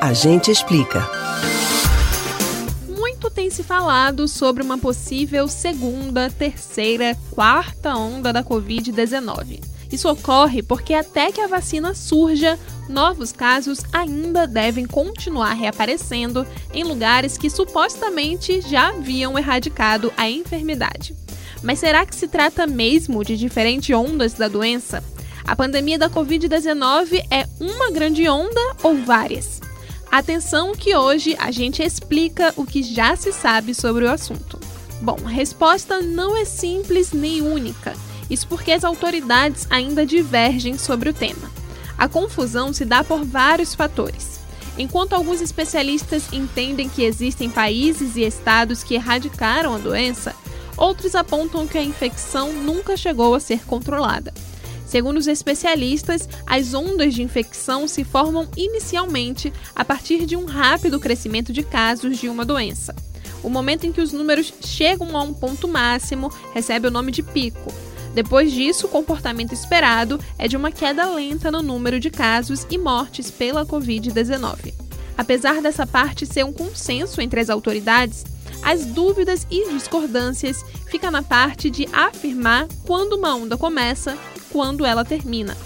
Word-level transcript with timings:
A 0.00 0.14
gente 0.14 0.50
explica. 0.50 1.06
Muito 2.88 3.28
tem 3.28 3.50
se 3.50 3.62
falado 3.62 4.26
sobre 4.26 4.62
uma 4.62 4.78
possível 4.78 5.46
segunda, 5.46 6.30
terceira, 6.30 7.14
quarta 7.30 7.94
onda 7.94 8.32
da 8.32 8.42
Covid-19. 8.42 9.62
Isso 9.92 10.08
ocorre 10.08 10.62
porque 10.62 10.94
até 10.94 11.30
que 11.30 11.42
a 11.42 11.46
vacina 11.46 11.94
surja, 11.94 12.58
novos 12.88 13.30
casos 13.30 13.80
ainda 13.92 14.46
devem 14.46 14.86
continuar 14.86 15.52
reaparecendo 15.52 16.46
em 16.72 16.82
lugares 16.82 17.36
que 17.36 17.50
supostamente 17.50 18.62
já 18.62 18.88
haviam 18.88 19.38
erradicado 19.38 20.10
a 20.16 20.30
enfermidade. 20.30 21.14
Mas 21.62 21.78
será 21.78 22.06
que 22.06 22.16
se 22.16 22.26
trata 22.26 22.66
mesmo 22.66 23.22
de 23.22 23.36
diferentes 23.36 23.94
ondas 23.94 24.32
da 24.32 24.48
doença? 24.48 25.04
A 25.44 25.54
pandemia 25.54 25.98
da 25.98 26.08
Covid-19 26.08 27.22
é 27.30 27.46
uma 27.60 27.90
grande 27.90 28.26
onda 28.26 28.60
ou 28.82 28.96
várias? 28.96 29.60
Atenção 30.10 30.72
que 30.74 30.96
hoje 30.96 31.36
a 31.38 31.52
gente 31.52 31.84
explica 31.84 32.52
o 32.56 32.66
que 32.66 32.82
já 32.82 33.14
se 33.14 33.32
sabe 33.32 33.72
sobre 33.72 34.04
o 34.04 34.10
assunto. 34.10 34.58
Bom, 35.00 35.16
a 35.24 35.28
resposta 35.28 36.00
não 36.00 36.36
é 36.36 36.44
simples 36.44 37.12
nem 37.12 37.40
única. 37.40 37.94
Isso 38.28 38.48
porque 38.48 38.72
as 38.72 38.82
autoridades 38.82 39.68
ainda 39.70 40.04
divergem 40.04 40.76
sobre 40.76 41.10
o 41.10 41.14
tema. 41.14 41.48
A 41.96 42.08
confusão 42.08 42.72
se 42.72 42.84
dá 42.84 43.04
por 43.04 43.24
vários 43.24 43.72
fatores. 43.72 44.40
Enquanto 44.76 45.12
alguns 45.12 45.40
especialistas 45.40 46.32
entendem 46.32 46.88
que 46.88 47.04
existem 47.04 47.48
países 47.48 48.16
e 48.16 48.22
estados 48.22 48.82
que 48.82 48.94
erradicaram 48.94 49.76
a 49.76 49.78
doença, 49.78 50.34
outros 50.76 51.14
apontam 51.14 51.68
que 51.68 51.78
a 51.78 51.84
infecção 51.84 52.52
nunca 52.52 52.96
chegou 52.96 53.32
a 53.32 53.40
ser 53.40 53.64
controlada. 53.64 54.34
Segundo 54.90 55.18
os 55.18 55.28
especialistas, 55.28 56.28
as 56.44 56.74
ondas 56.74 57.14
de 57.14 57.22
infecção 57.22 57.86
se 57.86 58.02
formam 58.02 58.48
inicialmente 58.56 59.52
a 59.72 59.84
partir 59.84 60.26
de 60.26 60.34
um 60.34 60.44
rápido 60.44 60.98
crescimento 60.98 61.52
de 61.52 61.62
casos 61.62 62.18
de 62.18 62.28
uma 62.28 62.44
doença. 62.44 62.92
O 63.40 63.48
momento 63.48 63.86
em 63.86 63.92
que 63.92 64.00
os 64.00 64.12
números 64.12 64.52
chegam 64.60 65.16
a 65.16 65.22
um 65.22 65.32
ponto 65.32 65.68
máximo 65.68 66.28
recebe 66.52 66.88
o 66.88 66.90
nome 66.90 67.12
de 67.12 67.22
pico. 67.22 67.72
Depois 68.12 68.50
disso, 68.50 68.86
o 68.86 68.90
comportamento 68.90 69.52
esperado 69.52 70.18
é 70.36 70.48
de 70.48 70.56
uma 70.56 70.72
queda 70.72 71.08
lenta 71.08 71.52
no 71.52 71.62
número 71.62 72.00
de 72.00 72.10
casos 72.10 72.66
e 72.68 72.76
mortes 72.76 73.30
pela 73.30 73.64
Covid-19. 73.64 74.74
Apesar 75.16 75.62
dessa 75.62 75.86
parte 75.86 76.26
ser 76.26 76.44
um 76.44 76.52
consenso 76.52 77.20
entre 77.20 77.38
as 77.38 77.48
autoridades, 77.48 78.24
as 78.60 78.84
dúvidas 78.86 79.46
e 79.48 79.70
discordâncias 79.70 80.64
ficam 80.86 81.12
na 81.12 81.22
parte 81.22 81.70
de 81.70 81.86
afirmar 81.92 82.66
quando 82.84 83.12
uma 83.12 83.36
onda 83.36 83.56
começa 83.56 84.18
quando 84.52 84.84
ela 84.84 85.04
termina. 85.04 85.56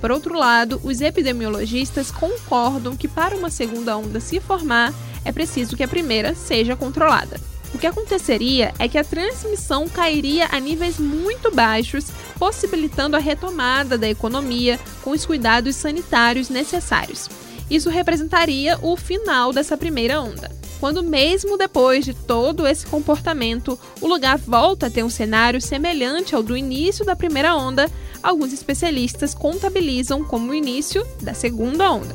Por 0.00 0.10
outro 0.10 0.36
lado, 0.38 0.80
os 0.84 1.00
epidemiologistas 1.00 2.10
concordam 2.10 2.96
que 2.96 3.08
para 3.08 3.36
uma 3.36 3.48
segunda 3.48 3.96
onda 3.96 4.20
se 4.20 4.38
formar, 4.40 4.92
é 5.24 5.32
preciso 5.32 5.76
que 5.76 5.82
a 5.82 5.88
primeira 5.88 6.34
seja 6.34 6.76
controlada. 6.76 7.40
O 7.74 7.78
que 7.78 7.86
aconteceria 7.86 8.72
é 8.78 8.86
que 8.86 8.98
a 8.98 9.02
transmissão 9.02 9.88
cairia 9.88 10.48
a 10.52 10.60
níveis 10.60 10.98
muito 10.98 11.50
baixos, 11.50 12.06
possibilitando 12.38 13.16
a 13.16 13.18
retomada 13.18 13.96
da 13.96 14.08
economia 14.08 14.78
com 15.02 15.10
os 15.10 15.24
cuidados 15.24 15.74
sanitários 15.74 16.50
necessários. 16.50 17.28
Isso 17.70 17.88
representaria 17.88 18.78
o 18.82 18.96
final 18.96 19.52
dessa 19.52 19.76
primeira 19.76 20.20
onda 20.20 20.63
quando, 20.84 21.02
mesmo 21.02 21.56
depois 21.56 22.04
de 22.04 22.12
todo 22.12 22.66
esse 22.66 22.84
comportamento, 22.84 23.78
o 24.02 24.06
lugar 24.06 24.36
volta 24.36 24.86
a 24.86 24.90
ter 24.90 25.02
um 25.02 25.08
cenário 25.08 25.58
semelhante 25.58 26.34
ao 26.34 26.42
do 26.42 26.54
início 26.54 27.06
da 27.06 27.16
primeira 27.16 27.56
onda, 27.56 27.90
alguns 28.22 28.52
especialistas 28.52 29.34
contabilizam 29.34 30.22
como 30.22 30.50
o 30.50 30.54
início 30.54 31.02
da 31.22 31.32
segunda 31.32 31.90
onda. 31.90 32.14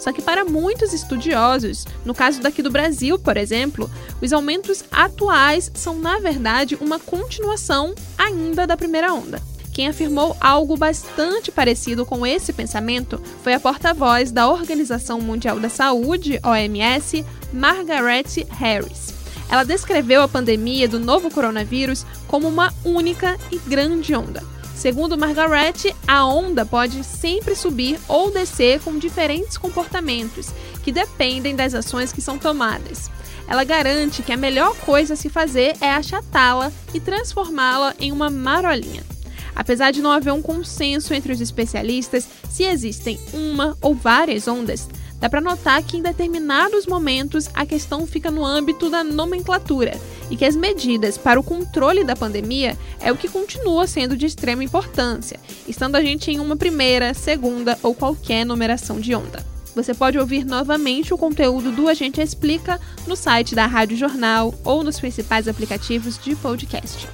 Só 0.00 0.10
que 0.12 0.20
para 0.20 0.44
muitos 0.44 0.92
estudiosos, 0.92 1.86
no 2.04 2.12
caso 2.12 2.40
daqui 2.40 2.60
do 2.60 2.72
Brasil, 2.72 3.20
por 3.20 3.36
exemplo, 3.36 3.88
os 4.20 4.32
aumentos 4.32 4.82
atuais 4.90 5.70
são 5.72 5.96
na 6.00 6.18
verdade 6.18 6.76
uma 6.80 6.98
continuação 6.98 7.94
ainda 8.18 8.66
da 8.66 8.76
primeira 8.76 9.14
onda. 9.14 9.40
Quem 9.78 9.86
afirmou 9.86 10.36
algo 10.40 10.76
bastante 10.76 11.52
parecido 11.52 12.04
com 12.04 12.26
esse 12.26 12.52
pensamento 12.52 13.22
foi 13.44 13.54
a 13.54 13.60
porta-voz 13.60 14.32
da 14.32 14.50
Organização 14.50 15.20
Mundial 15.20 15.60
da 15.60 15.68
Saúde, 15.68 16.40
OMS, 16.42 17.24
Margaret 17.52 18.44
Harris. 18.50 19.14
Ela 19.48 19.62
descreveu 19.62 20.20
a 20.20 20.26
pandemia 20.26 20.88
do 20.88 20.98
novo 20.98 21.30
coronavírus 21.30 22.04
como 22.26 22.48
uma 22.48 22.74
única 22.84 23.38
e 23.52 23.58
grande 23.70 24.16
onda. 24.16 24.42
Segundo 24.74 25.16
Margaret, 25.16 25.94
a 26.08 26.26
onda 26.26 26.66
pode 26.66 27.04
sempre 27.04 27.54
subir 27.54 28.00
ou 28.08 28.32
descer 28.32 28.80
com 28.80 28.98
diferentes 28.98 29.56
comportamentos, 29.56 30.48
que 30.82 30.90
dependem 30.90 31.54
das 31.54 31.72
ações 31.72 32.12
que 32.12 32.20
são 32.20 32.36
tomadas. 32.36 33.08
Ela 33.46 33.62
garante 33.62 34.24
que 34.24 34.32
a 34.32 34.36
melhor 34.36 34.74
coisa 34.78 35.14
a 35.14 35.16
se 35.16 35.28
fazer 35.28 35.76
é 35.80 35.92
achatá-la 35.92 36.72
e 36.92 36.98
transformá-la 36.98 37.94
em 38.00 38.10
uma 38.10 38.28
marolinha. 38.28 39.17
Apesar 39.54 39.90
de 39.90 40.00
não 40.02 40.10
haver 40.10 40.32
um 40.32 40.42
consenso 40.42 41.12
entre 41.14 41.32
os 41.32 41.40
especialistas 41.40 42.28
se 42.48 42.64
existem 42.64 43.18
uma 43.32 43.76
ou 43.80 43.94
várias 43.94 44.46
ondas, 44.46 44.88
dá 45.20 45.28
para 45.28 45.40
notar 45.40 45.82
que 45.82 45.96
em 45.96 46.02
determinados 46.02 46.86
momentos 46.86 47.48
a 47.54 47.66
questão 47.66 48.06
fica 48.06 48.30
no 48.30 48.44
âmbito 48.44 48.88
da 48.88 49.02
nomenclatura 49.02 49.98
e 50.30 50.36
que 50.36 50.44
as 50.44 50.54
medidas 50.54 51.18
para 51.18 51.40
o 51.40 51.42
controle 51.42 52.04
da 52.04 52.14
pandemia 52.14 52.76
é 53.00 53.10
o 53.10 53.16
que 53.16 53.28
continua 53.28 53.86
sendo 53.86 54.16
de 54.16 54.26
extrema 54.26 54.62
importância, 54.62 55.40
estando 55.66 55.96
a 55.96 56.02
gente 56.02 56.30
em 56.30 56.38
uma 56.38 56.56
primeira, 56.56 57.14
segunda 57.14 57.78
ou 57.82 57.94
qualquer 57.94 58.44
numeração 58.44 59.00
de 59.00 59.14
onda. 59.14 59.44
Você 59.74 59.94
pode 59.94 60.18
ouvir 60.18 60.44
novamente 60.44 61.14
o 61.14 61.18
conteúdo 61.18 61.70
do 61.70 61.88
Agente 61.88 62.20
Explica 62.20 62.80
no 63.06 63.14
site 63.14 63.54
da 63.54 63.66
Rádio 63.66 63.96
Jornal 63.96 64.52
ou 64.64 64.82
nos 64.82 64.98
principais 64.98 65.46
aplicativos 65.46 66.18
de 66.18 66.34
podcast. 66.34 67.06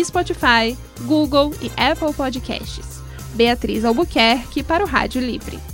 Spotify, 0.00 0.76
Google 1.02 1.52
e 1.60 1.70
Apple 1.76 2.12
Podcasts. 2.14 3.00
Beatriz 3.34 3.84
Albuquerque 3.84 4.62
para 4.62 4.84
o 4.84 4.86
Rádio 4.86 5.20
Livre. 5.20 5.71